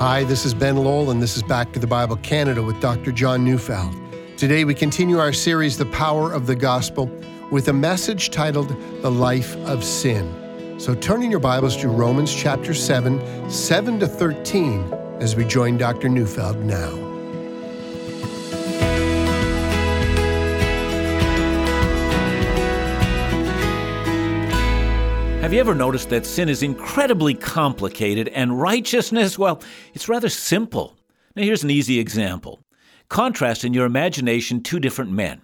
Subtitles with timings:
[0.00, 3.12] Hi, this is Ben Lowell, and this is Back to the Bible Canada with Dr.
[3.12, 3.94] John Neufeld.
[4.38, 7.04] Today we continue our series, The Power of the Gospel,
[7.50, 8.70] with a message titled
[9.02, 10.80] The Life of Sin.
[10.80, 14.90] So turn in your Bibles to Romans chapter 7, 7 to 13,
[15.20, 16.08] as we join Dr.
[16.08, 17.09] Neufeld now.
[25.40, 29.62] Have you ever noticed that sin is incredibly complicated and righteousness, well,
[29.94, 30.98] it's rather simple?
[31.34, 32.60] Now, here's an easy example.
[33.08, 35.40] Contrast in your imagination two different men.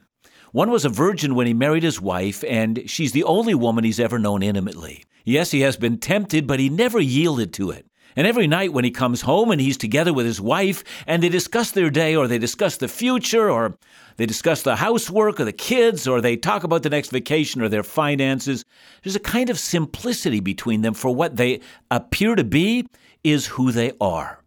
[0.52, 3.98] One was a virgin when he married his wife, and she's the only woman he's
[3.98, 5.02] ever known intimately.
[5.24, 7.86] Yes, he has been tempted, but he never yielded to it.
[8.14, 11.28] And every night when he comes home and he's together with his wife and they
[11.28, 13.76] discuss their day or they discuss the future or
[14.16, 17.68] they discuss the housework or the kids or they talk about the next vacation or
[17.68, 18.64] their finances,
[19.02, 22.86] there's a kind of simplicity between them for what they appear to be
[23.24, 24.42] is who they are.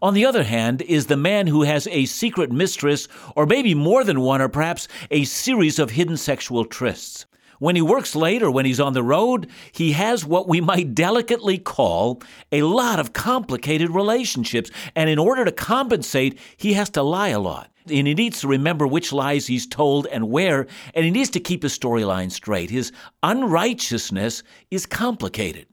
[0.00, 4.04] On the other hand, is the man who has a secret mistress, or maybe more
[4.04, 7.26] than one, or perhaps a series of hidden sexual trysts.
[7.60, 10.94] When he works late or when he's on the road, he has what we might
[10.94, 14.70] delicately call a lot of complicated relationships.
[14.96, 17.70] And in order to compensate, he has to lie a lot.
[17.84, 21.40] And he needs to remember which lies he's told and where, and he needs to
[21.40, 22.70] keep his storyline straight.
[22.70, 25.66] His unrighteousness is complicated.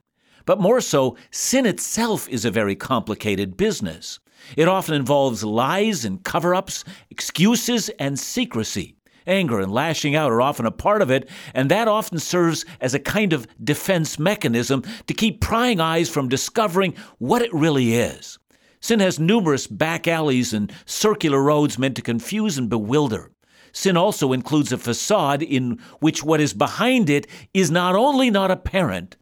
[0.44, 4.20] But more so, sin itself is a very complicated business.
[4.58, 8.97] It often involves lies and cover ups, excuses, and secrecy.
[9.28, 12.94] Anger and lashing out are often a part of it, and that often serves as
[12.94, 18.38] a kind of defense mechanism to keep prying eyes from discovering what it really is.
[18.80, 23.30] Sin has numerous back alleys and circular roads meant to confuse and bewilder.
[23.72, 28.50] Sin also includes a facade in which what is behind it is not only not
[28.50, 29.16] apparent,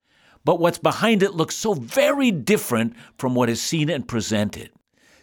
[0.44, 4.70] but what's behind it looks so very different from what is seen and presented.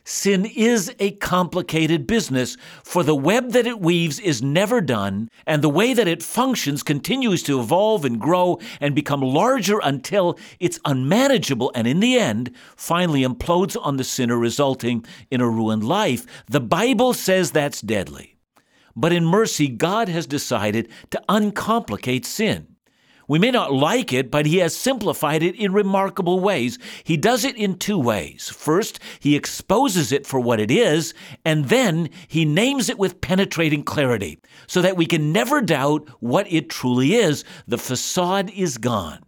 [0.06, 5.62] Sin is a complicated business, for the web that it weaves is never done, and
[5.62, 10.80] the way that it functions continues to evolve and grow and become larger until it's
[10.84, 16.26] unmanageable and, in the end, finally implodes on the sinner, resulting in a ruined life.
[16.48, 18.36] The Bible says that's deadly.
[18.98, 22.73] But in mercy, God has decided to uncomplicate sin.
[23.28, 26.78] We may not like it, but he has simplified it in remarkable ways.
[27.04, 28.50] He does it in two ways.
[28.50, 31.14] First, he exposes it for what it is,
[31.46, 36.52] and then he names it with penetrating clarity so that we can never doubt what
[36.52, 37.46] it truly is.
[37.68, 39.24] The facade is gone.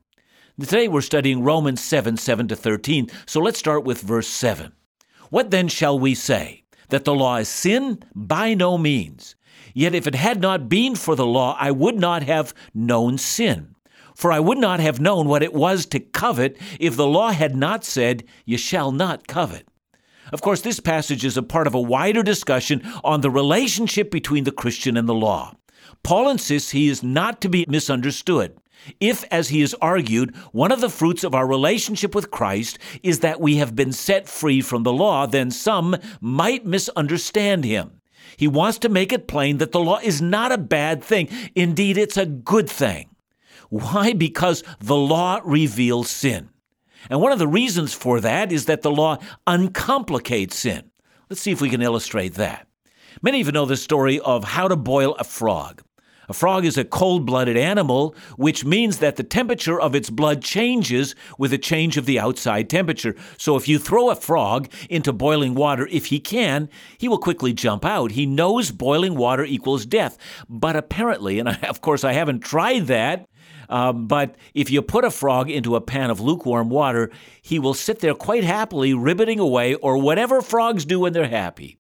[0.59, 4.71] Today we're studying Romans 7 7 to 13, so let's start with verse 7.
[5.29, 6.63] What then shall we say?
[6.89, 7.99] That the law is sin?
[8.13, 9.35] By no means.
[9.73, 13.74] Yet if it had not been for the law, I would not have known sin.
[14.15, 17.55] For I would not have known what it was to covet if the law had
[17.55, 19.67] not said, You shall not covet.
[20.31, 24.45] Of course, this passage is a part of a wider discussion on the relationship between
[24.45, 25.53] the Christian and the law.
[26.01, 28.57] Paul insists he is not to be misunderstood.
[28.99, 33.19] If, as he has argued, one of the fruits of our relationship with Christ is
[33.19, 38.01] that we have been set free from the law, then some might misunderstand him.
[38.37, 41.29] He wants to make it plain that the law is not a bad thing.
[41.55, 43.09] Indeed, it's a good thing.
[43.69, 44.13] Why?
[44.13, 46.49] Because the law reveals sin.
[47.09, 50.91] And one of the reasons for that is that the law uncomplicates sin.
[51.29, 52.67] Let's see if we can illustrate that.
[53.21, 55.81] Many of you know the story of how to boil a frog.
[56.27, 60.43] A frog is a cold blooded animal, which means that the temperature of its blood
[60.43, 63.15] changes with a change of the outside temperature.
[63.37, 66.67] So if you throw a frog into boiling water, if he can,
[66.97, 68.11] he will quickly jump out.
[68.11, 70.17] He knows boiling water equals death.
[70.49, 73.27] But apparently, and I, of course I haven't tried that,
[73.69, 77.11] um, but if you put a frog into a pan of lukewarm water,
[77.41, 81.77] he will sit there quite happily, ribbiting away, or whatever frogs do when they're happy.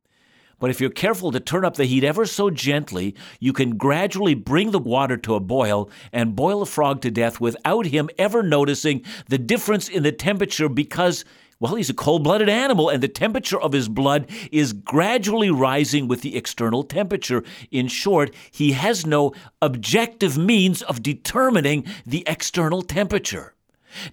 [0.59, 4.35] But if you're careful to turn up the heat ever so gently, you can gradually
[4.35, 8.41] bring the water to a boil and boil a frog to death without him ever
[8.41, 11.25] noticing the difference in the temperature because
[11.59, 16.07] well, he's a cold blooded animal, and the temperature of his blood is gradually rising
[16.07, 17.43] with the external temperature.
[17.71, 23.53] In short, he has no objective means of determining the external temperature.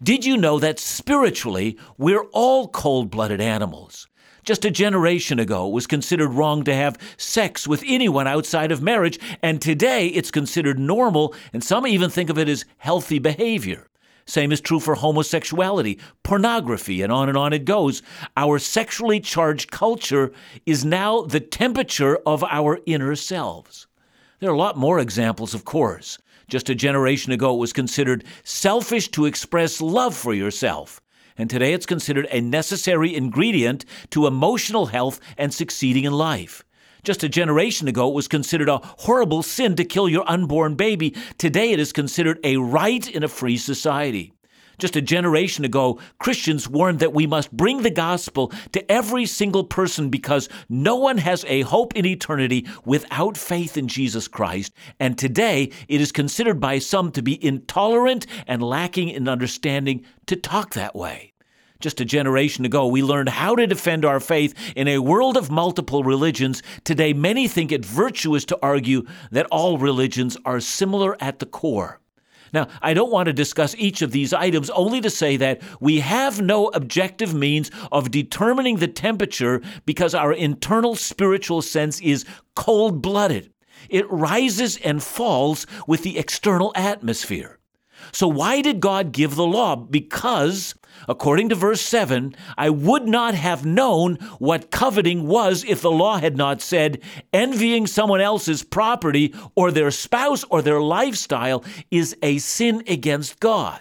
[0.01, 4.07] Did you know that spiritually, we're all cold blooded animals?
[4.45, 8.83] Just a generation ago, it was considered wrong to have sex with anyone outside of
[8.83, 13.89] marriage, and today it's considered normal, and some even think of it as healthy behavior.
[14.25, 18.03] Same is true for homosexuality, pornography, and on and on it goes.
[18.37, 20.33] Our sexually charged culture
[20.65, 23.87] is now the temperature of our inner selves.
[24.39, 26.19] There are a lot more examples, of course.
[26.49, 31.01] Just a generation ago, it was considered selfish to express love for yourself.
[31.39, 36.65] And today it's considered a necessary ingredient to emotional health and succeeding in life.
[37.05, 41.17] Just a generation ago, it was considered a horrible sin to kill your unborn baby.
[41.37, 44.33] Today, it is considered a right in a free society.
[44.79, 49.65] Just a generation ago, Christians warned that we must bring the gospel to every single
[49.65, 54.73] person because no one has a hope in eternity without faith in Jesus Christ.
[55.01, 60.37] And today, it is considered by some to be intolerant and lacking in understanding to
[60.37, 61.32] talk that way.
[61.83, 65.51] Just a generation ago, we learned how to defend our faith in a world of
[65.51, 66.63] multiple religions.
[66.85, 71.99] Today, many think it virtuous to argue that all religions are similar at the core.
[72.53, 75.99] Now, I don't want to discuss each of these items, only to say that we
[75.99, 82.25] have no objective means of determining the temperature because our internal spiritual sense is
[82.55, 83.53] cold blooded.
[83.89, 87.59] It rises and falls with the external atmosphere.
[88.13, 89.75] So, why did God give the law?
[89.75, 90.75] Because,
[91.09, 96.19] according to verse 7, I would not have known what coveting was if the law
[96.19, 97.01] had not said,
[97.33, 103.81] envying someone else's property or their spouse or their lifestyle is a sin against God.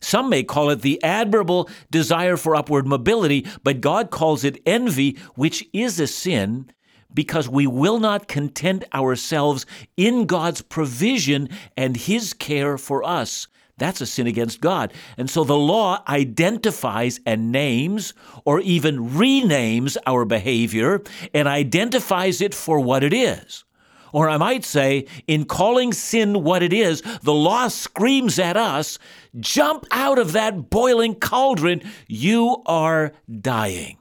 [0.00, 5.18] Some may call it the admirable desire for upward mobility, but God calls it envy,
[5.34, 6.70] which is a sin
[7.12, 9.66] because we will not content ourselves
[9.96, 13.48] in God's provision and His care for us.
[13.78, 14.94] That's a sin against God.
[15.18, 18.14] And so the law identifies and names
[18.44, 21.02] or even renames our behavior
[21.34, 23.64] and identifies it for what it is.
[24.12, 28.98] Or I might say, in calling sin what it is, the law screams at us
[29.40, 31.82] jump out of that boiling cauldron.
[32.06, 33.98] You are dying.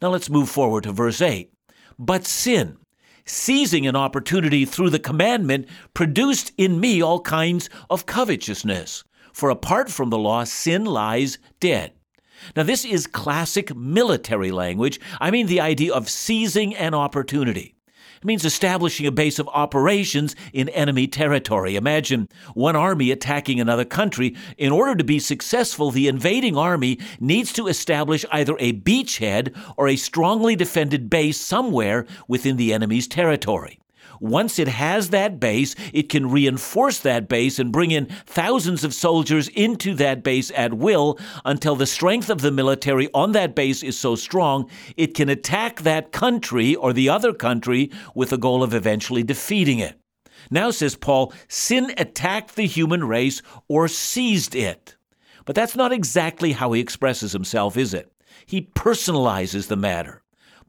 [0.00, 1.52] Now let's move forward to verse 8.
[1.98, 2.76] But sin,
[3.24, 9.04] seizing an opportunity through the commandment, produced in me all kinds of covetousness.
[9.32, 11.92] For apart from the law, sin lies dead.
[12.56, 15.00] Now, this is classic military language.
[15.20, 17.76] I mean the idea of seizing an opportunity.
[18.22, 21.74] It means establishing a base of operations in enemy territory.
[21.74, 24.36] Imagine one army attacking another country.
[24.56, 29.88] In order to be successful, the invading army needs to establish either a beachhead or
[29.88, 33.80] a strongly defended base somewhere within the enemy's territory.
[34.22, 38.94] Once it has that base, it can reinforce that base and bring in thousands of
[38.94, 43.82] soldiers into that base at will until the strength of the military on that base
[43.82, 48.62] is so strong it can attack that country or the other country with the goal
[48.62, 49.98] of eventually defeating it.
[50.52, 54.94] Now, says Paul, sin attacked the human race or seized it.
[55.46, 58.12] But that's not exactly how he expresses himself, is it?
[58.46, 60.21] He personalizes the matter.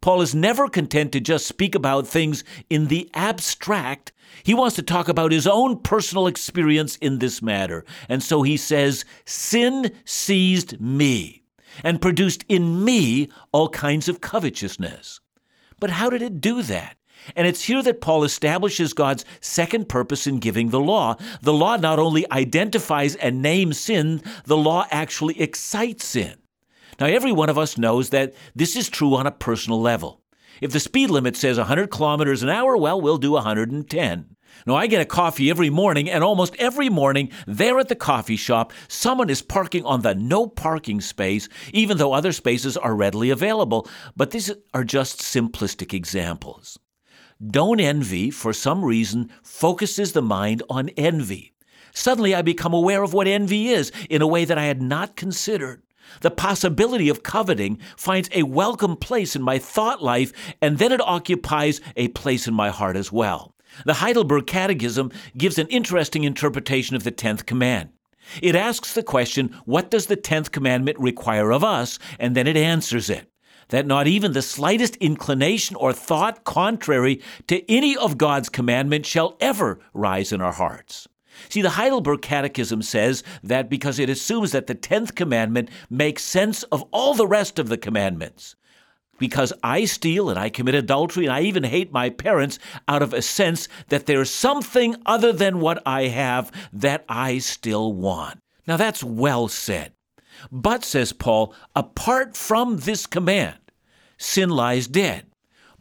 [0.04, 4.12] Paul is never content to just speak about things in the abstract.
[4.44, 7.86] He wants to talk about his own personal experience in this matter.
[8.10, 11.46] And so he says, Sin seized me
[11.86, 15.22] and produced in me all kinds of covetousness.
[15.80, 16.98] But how did it do that?
[17.34, 21.16] And it's here that Paul establishes God's second purpose in giving the law.
[21.42, 26.43] The law not only identifies and names sin, the law actually excites sin.
[27.00, 30.22] Now, every one of us knows that this is true on a personal level.
[30.62, 34.36] If the speed limit says 100 kilometers an hour, well, we'll do 110.
[34.68, 38.36] Now, I get a coffee every morning, and almost every morning, there at the coffee
[38.36, 43.30] shop, someone is parking on the no parking space, even though other spaces are readily
[43.30, 43.88] available.
[44.16, 46.78] But these are just simplistic examples.
[47.46, 51.54] Don't envy, for some reason, focuses the mind on envy.
[51.94, 55.16] Suddenly, I become aware of what envy is in a way that I had not
[55.16, 55.84] considered.
[56.22, 60.32] The possibility of coveting finds a welcome place in my thought life,
[60.62, 63.56] and then it occupies a place in my heart as well.
[63.86, 67.90] The Heidelberg Catechism gives an interesting interpretation of the 10th command.
[68.42, 72.00] It asks the question, What does the 10th commandment require of us?
[72.20, 73.30] And then it answers it
[73.70, 79.36] that not even the slightest inclination or thought contrary to any of God's commandments shall
[79.40, 81.08] ever rise in our hearts.
[81.50, 86.64] See, the Heidelberg Catechism says that because it assumes that the 10th commandment makes sense
[86.64, 88.56] of all the rest of the commandments.
[89.20, 93.14] Because I steal and I commit adultery and I even hate my parents out of
[93.14, 98.40] a sense that there's something other than what I have that I still want.
[98.68, 99.94] Now that's well said.
[100.52, 103.58] But, says Paul, apart from this command,
[104.18, 105.26] sin lies dead.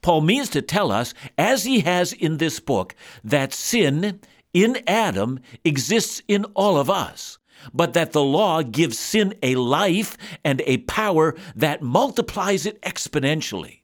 [0.02, 4.20] Paul means to tell us, as he has in this book, that sin
[4.52, 7.38] in Adam exists in all of us,
[7.72, 13.80] but that the law gives sin a life and a power that multiplies it exponentially.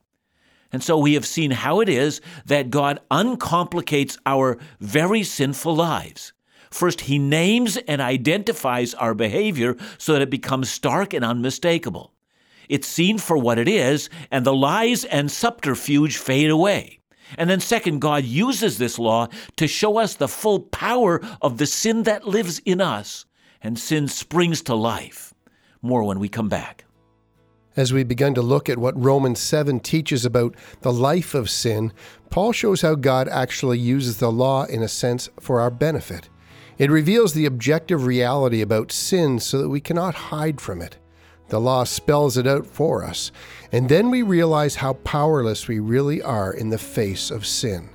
[0.70, 6.32] And so we have seen how it is that God uncomplicates our very sinful lives.
[6.70, 12.12] First, he names and identifies our behavior so that it becomes stark and unmistakable.
[12.68, 16.97] It's seen for what it is, and the lies and subterfuge fade away.
[17.36, 21.66] And then, second, God uses this law to show us the full power of the
[21.66, 23.26] sin that lives in us,
[23.60, 25.34] and sin springs to life.
[25.82, 26.84] More when we come back.
[27.76, 31.92] As we begin to look at what Romans 7 teaches about the life of sin,
[32.30, 36.28] Paul shows how God actually uses the law in a sense for our benefit.
[36.76, 40.96] It reveals the objective reality about sin so that we cannot hide from it.
[41.48, 43.32] The law spells it out for us,
[43.72, 47.88] and then we realize how powerless we really are in the face of sin.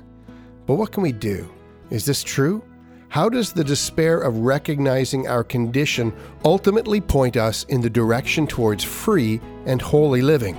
[0.66, 1.52] But what can we do?
[1.90, 2.64] Is this true?
[3.10, 6.12] How does the despair of recognizing our condition
[6.44, 10.58] ultimately point us in the direction towards free and holy living?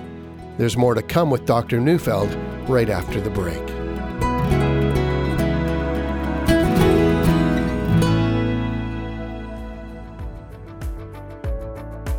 [0.57, 1.81] There's more to come with Dr.
[1.81, 2.33] Neufeld
[2.69, 3.84] right after the break.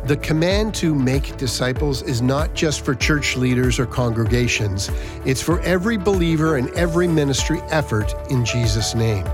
[0.06, 4.88] The command to make disciples is not just for church leaders or congregations,
[5.24, 9.24] it's for every believer and every ministry effort in Jesus' name.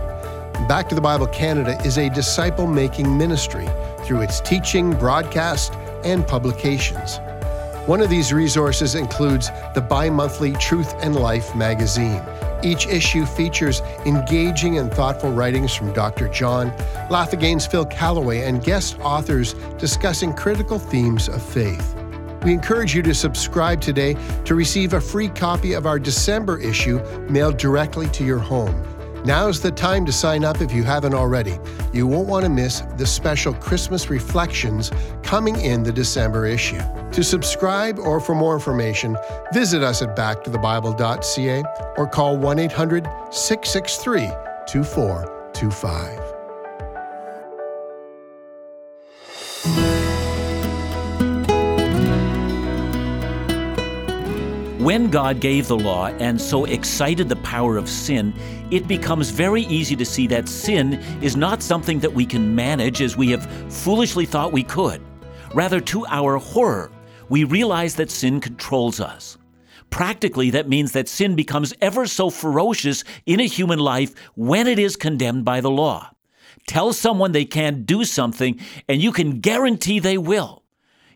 [0.71, 3.69] Back to the Bible Canada is a disciple making ministry
[4.07, 5.75] through its teaching, broadcast,
[6.05, 7.19] and publications.
[7.87, 12.23] One of these resources includes the bi monthly Truth and Life magazine
[12.64, 16.28] each issue features engaging and thoughtful writings from Dr.
[16.28, 16.69] John,
[17.11, 21.97] Laugh Again's Phil Callaway, and guest authors discussing critical themes of faith.
[22.45, 26.99] We encourage you to subscribe today to receive a free copy of our December issue
[27.28, 28.75] mailed directly to your home.
[29.25, 31.59] Now's the time to sign up if you haven't already.
[31.93, 34.91] You won't want to miss the special Christmas reflections
[35.23, 36.81] coming in the December issue.
[37.12, 39.17] To subscribe or for more information,
[39.52, 41.62] visit us at backtothebible.ca
[41.97, 44.29] or call 1 800 663
[44.67, 46.22] 2425.
[54.83, 58.35] When God gave the law and so excited the power of sin,
[58.73, 63.01] it becomes very easy to see that sin is not something that we can manage
[63.01, 65.01] as we have foolishly thought we could.
[65.55, 66.91] Rather, to our horror,
[67.29, 69.39] we realize that sin controls us.
[69.91, 74.81] Practically, that means that sin becomes ever so ferocious in a human life when it
[74.81, 76.11] is condemned by the law.
[76.67, 78.59] Tell someone they can't do something,
[78.89, 80.62] and you can guarantee they will.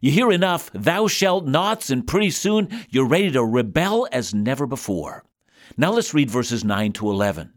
[0.07, 4.65] You hear enough thou shalt nots, and pretty soon you're ready to rebel as never
[4.65, 5.25] before.
[5.77, 7.55] Now let's read verses 9 to 11.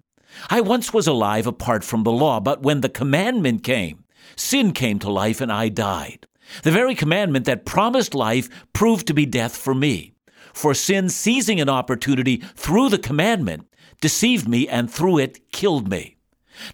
[0.50, 4.04] I once was alive apart from the law, but when the commandment came,
[4.36, 6.26] sin came to life and I died.
[6.64, 10.14] The very commandment that promised life proved to be death for me.
[10.52, 13.68] For sin, seizing an opportunity through the commandment,
[14.02, 16.18] deceived me and through it killed me.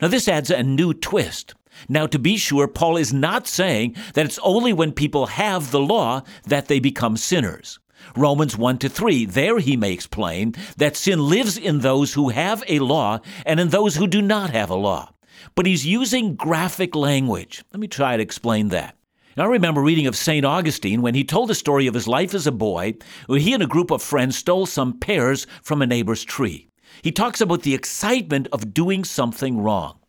[0.02, 1.54] Now, this adds a new twist.
[1.90, 5.80] Now, to be sure, Paul is not saying that it's only when people have the
[5.80, 7.80] law that they become sinners.
[8.16, 12.64] Romans 1 to 3, there he makes plain that sin lives in those who have
[12.68, 15.12] a law and in those who do not have a law.
[15.56, 17.64] But he's using graphic language.
[17.74, 18.96] Let me try to explain that.
[19.38, 20.46] Now, I remember reading of St.
[20.46, 22.96] Augustine when he told the story of his life as a boy,
[23.28, 26.70] when he and a group of friends stole some pears from a neighbor's tree.
[27.02, 30.00] He talks about the excitement of doing something wrong.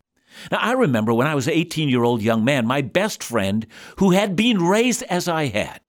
[0.50, 3.66] Now, I remember when I was an 18 year old young man, my best friend,
[3.99, 5.81] who had been raised as I had,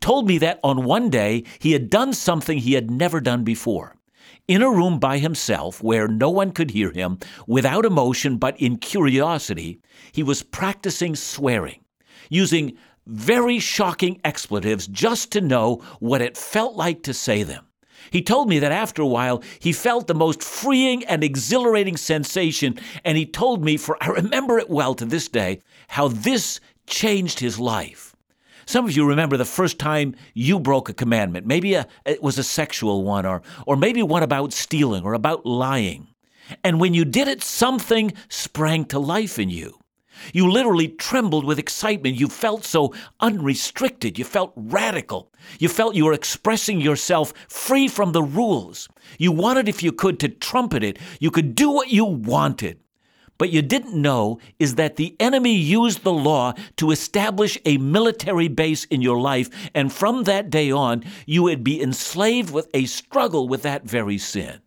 [0.00, 3.96] told me that on one day he had done something he had never done before.
[4.48, 8.76] In a room by himself, where no one could hear him, without emotion but in
[8.76, 9.80] curiosity,
[10.12, 11.80] he was practicing swearing,
[12.30, 17.66] using very shocking expletives just to know what it felt like to say them.
[18.10, 22.78] He told me that after a while, he felt the most freeing and exhilarating sensation,
[23.04, 27.40] and he told me, for I remember it well to this day, how this changed
[27.40, 28.14] his life.
[28.66, 31.46] Some of you remember the first time you broke a commandment.
[31.46, 35.46] Maybe a, it was a sexual one, or, or maybe one about stealing or about
[35.46, 36.08] lying.
[36.64, 39.78] And when you did it, something sprang to life in you.
[40.32, 42.16] You literally trembled with excitement.
[42.16, 44.18] You felt so unrestricted.
[44.18, 45.32] You felt radical.
[45.58, 48.88] You felt you were expressing yourself free from the rules.
[49.18, 50.98] You wanted, if you could, to trumpet it.
[51.20, 52.80] You could do what you wanted.
[53.38, 58.48] But you didn't know is that the enemy used the law to establish a military
[58.48, 62.86] base in your life, and from that day on, you would be enslaved with a
[62.86, 64.60] struggle with that very sin.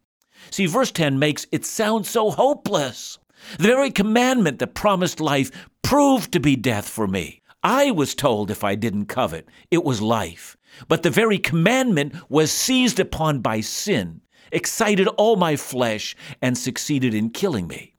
[0.52, 3.18] See, verse 10 makes it sound so hopeless.
[3.58, 7.42] The very commandment that promised life proved to be death for me.
[7.64, 10.56] I was told if I didn't covet, it was life.
[10.88, 17.14] But the very commandment was seized upon by sin, excited all my flesh, and succeeded
[17.14, 17.96] in killing me.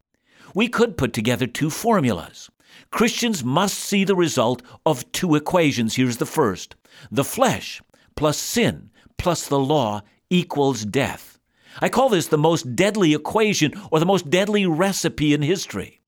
[0.54, 2.50] We could put together two formulas.
[2.90, 5.96] Christians must see the result of two equations.
[5.96, 6.76] Here's the first
[7.10, 7.82] the flesh
[8.16, 11.39] plus sin plus the law equals death.
[11.80, 16.00] I call this the most deadly equation or the most deadly recipe in history.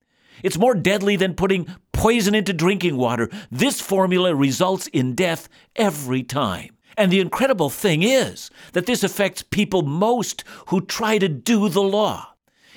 [0.43, 3.29] It's more deadly than putting poison into drinking water.
[3.49, 6.75] This formula results in death every time.
[6.97, 11.81] And the incredible thing is that this affects people most who try to do the
[11.81, 12.29] law.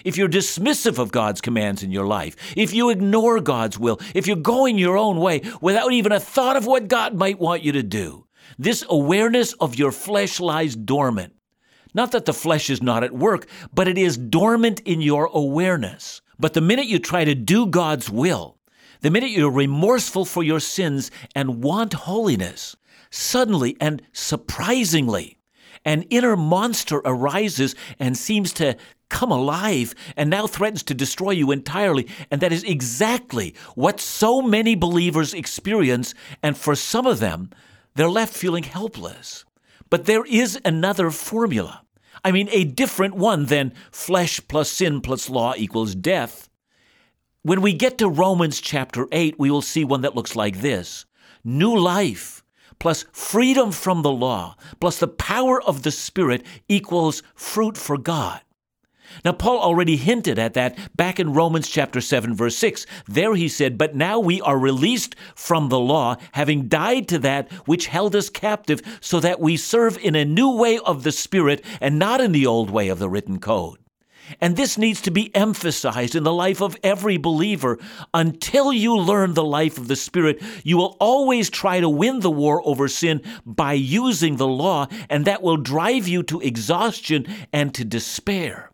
[0.05, 4.27] If you're dismissive of God's commands in your life, if you ignore God's will, if
[4.27, 7.73] you're going your own way without even a thought of what God might want you
[7.73, 8.27] to do,
[8.59, 11.36] this awareness of your flesh lies dormant.
[11.97, 16.21] Not that the flesh is not at work, but it is dormant in your awareness.
[16.39, 18.59] But the minute you try to do God's will,
[19.01, 22.77] the minute you're remorseful for your sins and want holiness,
[23.09, 25.39] suddenly and surprisingly,
[25.87, 28.77] an inner monster arises and seems to
[29.09, 32.09] come alive and now threatens to destroy you entirely.
[32.31, 36.13] And that is exactly what so many believers experience.
[36.43, 37.49] And for some of them,
[37.95, 39.47] they're left feeling helpless.
[39.89, 41.86] But there is another formula.
[42.27, 46.49] I mean, a different one than flesh plus sin plus law equals death.
[47.43, 51.05] When we get to Romans chapter 8, we will see one that looks like this
[51.45, 52.43] New life
[52.81, 58.41] plus freedom from the law plus the power of the Spirit equals fruit for God.
[59.25, 62.87] Now, Paul already hinted at that back in Romans chapter 7, verse 6.
[63.07, 67.51] There he said, But now we are released from the law, having died to that
[67.67, 71.65] which held us captive, so that we serve in a new way of the Spirit
[71.81, 73.79] and not in the old way of the written code.
[74.41, 77.79] And this needs to be emphasized in the life of every believer.
[78.13, 82.31] Until you learn the life of the Spirit, you will always try to win the
[82.31, 87.75] war over sin by using the law, and that will drive you to exhaustion and
[87.75, 88.71] to despair.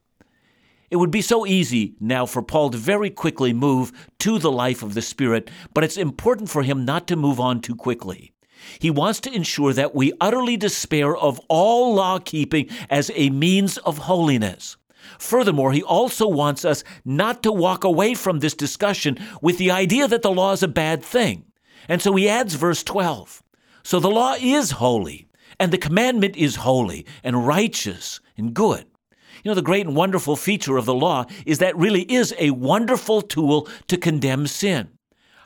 [0.92, 4.82] It would be so easy now for Paul to very quickly move to the life
[4.82, 8.34] of the Spirit, but it's important for him not to move on too quickly.
[8.78, 13.78] He wants to ensure that we utterly despair of all law keeping as a means
[13.78, 14.76] of holiness.
[15.18, 20.06] Furthermore, he also wants us not to walk away from this discussion with the idea
[20.06, 21.46] that the law is a bad thing.
[21.88, 23.42] And so he adds verse 12.
[23.82, 25.26] So the law is holy,
[25.58, 28.84] and the commandment is holy and righteous and good.
[29.42, 32.50] You know, the great and wonderful feature of the law is that really is a
[32.50, 34.90] wonderful tool to condemn sin.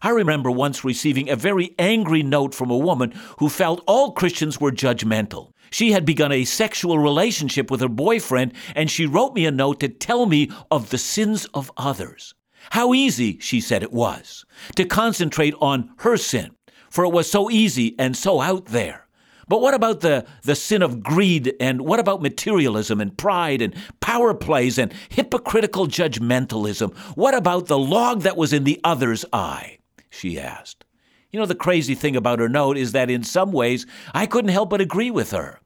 [0.03, 4.61] I remember once receiving a very angry note from a woman who felt all Christians
[4.61, 5.53] were judgmental.
[5.71, 9.81] She had begun a sexual relationship with her boyfriend, and she wrote me a note
[9.81, 12.35] to tell me of the sins of others.
[12.71, 16.51] How easy, she said it was, to concentrate on her sin,
[16.91, 19.06] for it was so easy and so out there.
[19.49, 21.55] But what about the, the sin of greed?
[21.61, 26.95] And what about materialism and pride and power plays and hypocritical judgmentalism?
[27.17, 29.79] What about the log that was in the other's eye?
[30.11, 30.85] She asked.
[31.31, 34.51] You know, the crazy thing about her note is that in some ways I couldn't
[34.51, 35.61] help but agree with her.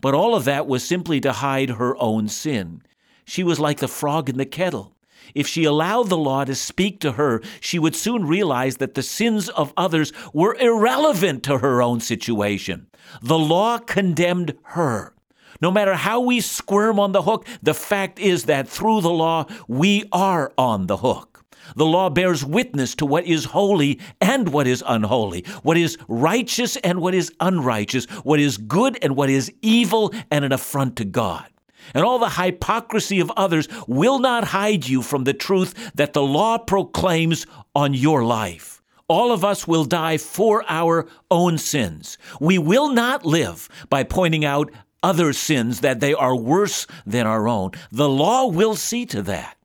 [0.00, 2.82] But all of that was simply to hide her own sin.
[3.26, 4.96] She was like the frog in the kettle.
[5.34, 9.02] If she allowed the law to speak to her, she would soon realize that the
[9.02, 12.86] sins of others were irrelevant to her own situation.
[13.22, 15.14] The law condemned her.
[15.60, 19.46] No matter how we squirm on the hook, the fact is that through the law,
[19.68, 21.44] we are on the hook.
[21.76, 26.76] The law bears witness to what is holy and what is unholy, what is righteous
[26.76, 31.04] and what is unrighteous, what is good and what is evil and an affront to
[31.04, 31.46] God
[31.94, 36.22] and all the hypocrisy of others will not hide you from the truth that the
[36.22, 38.82] law proclaims on your life.
[39.08, 42.16] All of us will die for our own sins.
[42.40, 44.70] We will not live by pointing out
[45.02, 47.72] other sins that they are worse than our own.
[47.90, 49.56] The law will see to that.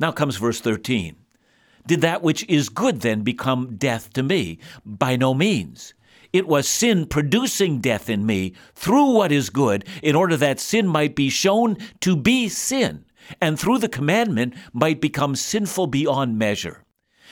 [0.00, 1.16] Now comes verse 13.
[1.86, 4.58] Did that which is good then become death to me?
[4.84, 5.94] By no means.
[6.32, 10.86] It was sin producing death in me through what is good, in order that sin
[10.86, 13.04] might be shown to be sin,
[13.40, 16.84] and through the commandment might become sinful beyond measure.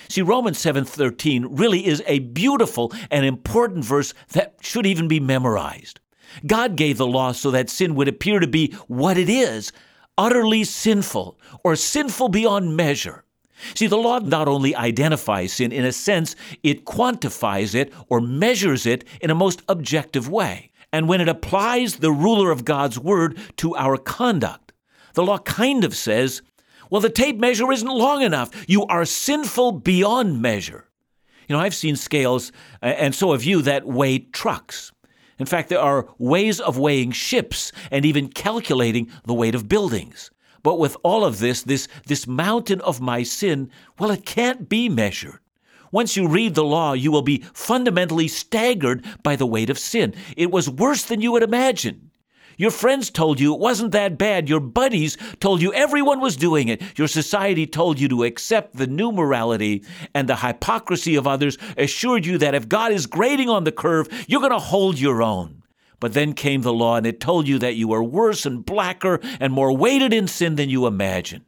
[0.09, 6.01] See, Romans 7:13 really is a beautiful and important verse that should even be memorized.
[6.47, 9.73] God gave the law so that sin would appear to be what it is,
[10.17, 13.25] utterly sinful or sinful beyond measure.
[13.75, 18.87] See, the law not only identifies sin, in a sense, it quantifies it or measures
[18.87, 20.73] it in a most objective way.
[20.93, 24.73] And when it applies the ruler of God's word to our conduct,
[25.15, 26.43] the law kind of says,
[26.91, 28.51] well, the tape measure isn't long enough.
[28.69, 30.89] You are sinful beyond measure.
[31.49, 34.93] You know, I've seen scales, uh, and so have you, that weigh trucks.
[35.39, 40.31] In fact, there are ways of weighing ships and even calculating the weight of buildings.
[40.67, 44.89] But with all of this, this, this mountain of my sin, well, it can't be
[44.89, 45.39] measured.
[45.93, 50.13] Once you read the law, you will be fundamentally staggered by the weight of sin.
[50.37, 52.11] It was worse than you would imagine.
[52.57, 54.49] Your friends told you it wasn't that bad.
[54.49, 56.83] Your buddies told you everyone was doing it.
[56.99, 62.27] Your society told you to accept the new morality, and the hypocrisy of others assured
[62.27, 65.56] you that if God is grading on the curve, you're going to hold your own.
[65.99, 69.19] But then came the law, and it told you that you were worse and blacker
[69.41, 71.45] and more weighted in sin than you imagine.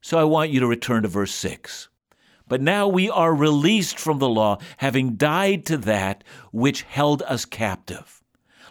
[0.00, 1.88] So I want you to return to verse 6.
[2.48, 7.44] But now we are released from the law, having died to that which held us
[7.44, 8.22] captive.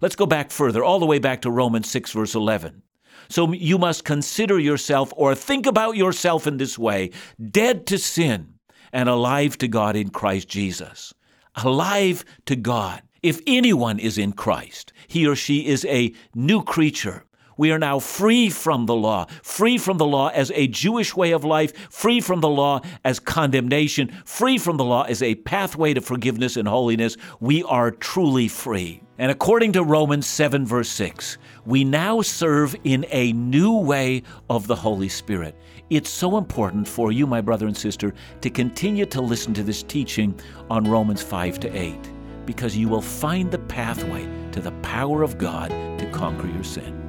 [0.01, 2.81] Let's go back further, all the way back to Romans 6, verse 11.
[3.29, 7.11] So you must consider yourself or think about yourself in this way
[7.51, 8.55] dead to sin
[8.93, 11.13] and alive to God in Christ Jesus.
[11.55, 13.01] Alive to God.
[13.25, 17.25] If anyone is in Christ, he or she is a new creature.
[17.57, 21.31] We are now free from the law, free from the law as a Jewish way
[21.31, 25.95] of life, free from the law as condemnation, free from the law as a pathway
[25.95, 27.17] to forgiveness and holiness.
[27.39, 29.01] We are truly free.
[29.17, 34.67] And according to Romans 7, verse 6, we now serve in a new way of
[34.67, 35.57] the Holy Spirit.
[35.89, 39.81] It's so important for you, my brother and sister, to continue to listen to this
[39.81, 41.97] teaching on Romans 5 to 8,
[42.45, 47.05] because you will find the pathway to the power of God to conquer your sin.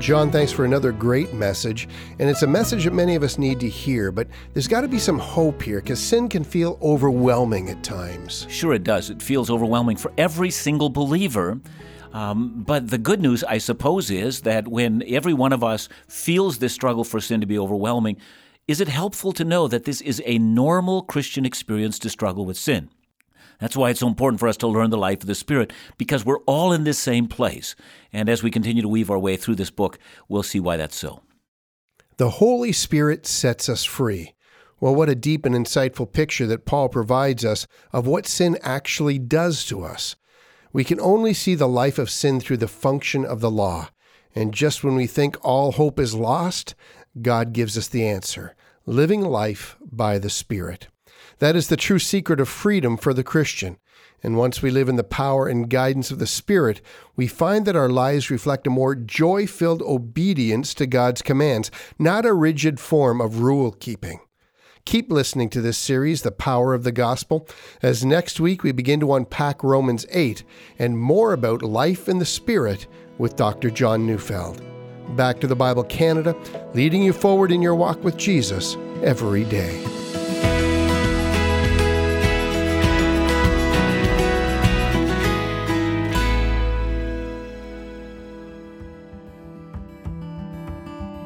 [0.00, 1.86] John, thanks for another great message.
[2.18, 4.88] And it's a message that many of us need to hear, but there's got to
[4.88, 8.46] be some hope here because sin can feel overwhelming at times.
[8.48, 9.10] Sure, it does.
[9.10, 11.60] It feels overwhelming for every single believer.
[12.14, 16.58] Um, but the good news, I suppose, is that when every one of us feels
[16.58, 18.16] this struggle for sin to be overwhelming,
[18.70, 22.56] is it helpful to know that this is a normal Christian experience to struggle with
[22.56, 22.88] sin?
[23.58, 26.24] That's why it's so important for us to learn the life of the Spirit, because
[26.24, 27.74] we're all in this same place.
[28.12, 30.94] And as we continue to weave our way through this book, we'll see why that's
[30.94, 31.20] so.
[32.18, 34.34] The Holy Spirit sets us free.
[34.78, 39.18] Well, what a deep and insightful picture that Paul provides us of what sin actually
[39.18, 40.14] does to us.
[40.72, 43.88] We can only see the life of sin through the function of the law.
[44.32, 46.76] And just when we think all hope is lost,
[47.20, 48.54] God gives us the answer
[48.86, 50.88] living life by the Spirit.
[51.38, 53.78] That is the true secret of freedom for the Christian.
[54.22, 56.80] And once we live in the power and guidance of the Spirit,
[57.16, 62.26] we find that our lives reflect a more joy filled obedience to God's commands, not
[62.26, 64.20] a rigid form of rule keeping.
[64.84, 67.46] Keep listening to this series, The Power of the Gospel,
[67.82, 70.42] as next week we begin to unpack Romans 8
[70.78, 72.86] and more about life in the Spirit
[73.18, 73.70] with Dr.
[73.70, 74.62] John Neufeld.
[75.16, 76.34] Back to the Bible Canada,
[76.72, 79.84] leading you forward in your walk with Jesus every day.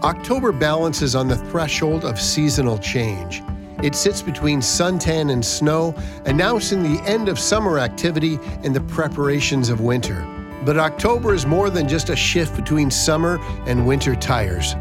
[0.03, 3.43] October balances on the threshold of seasonal change.
[3.83, 5.95] It sits between suntan and snow,
[6.25, 10.27] announcing the end of summer activity and the preparations of winter.
[10.65, 14.75] But October is more than just a shift between summer and winter tires.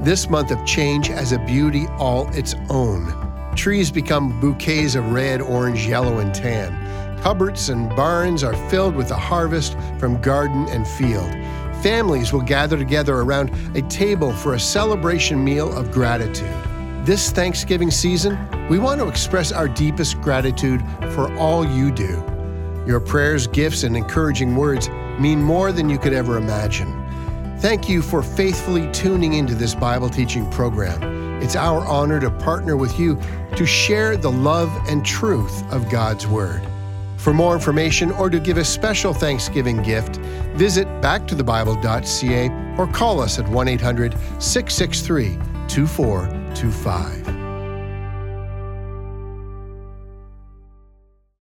[0.00, 3.52] This month of change has a beauty all its own.
[3.54, 7.18] Trees become bouquets of red, orange, yellow, and tan.
[7.22, 11.30] Cupboards and barns are filled with the harvest from garden and field.
[11.82, 16.52] Families will gather together around a table for a celebration meal of gratitude.
[17.04, 18.36] This Thanksgiving season,
[18.68, 22.24] we want to express our deepest gratitude for all you do.
[22.86, 24.88] Your prayers, gifts, and encouraging words
[25.20, 27.04] mean more than you could ever imagine.
[27.58, 31.42] Thank you for faithfully tuning into this Bible teaching program.
[31.42, 33.20] It's our honor to partner with you
[33.56, 36.62] to share the love and truth of God's Word.
[37.16, 40.16] For more information or to give a special Thanksgiving gift,
[40.56, 45.36] visit backtothebible.ca or call us at 1 800 663
[45.68, 47.27] 2425.